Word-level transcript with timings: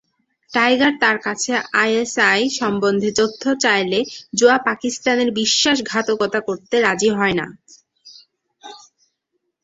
Tiger 0.51 0.93
তার 0.99 1.17
কাছে 1.21 1.51
ISI 1.81 2.41
সম্বন্ধে 2.59 3.09
তথ্য 3.19 3.43
চাইলে 3.63 3.99
জোয়া 4.33 4.57
পাকিস্তানের 4.67 5.29
বিশ্বাসঘাতকতা 5.39 6.39
করতে 6.47 6.75
রাজি 6.81 7.09
হয়না। 7.17 7.45